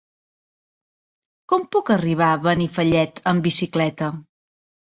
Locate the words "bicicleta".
3.51-4.09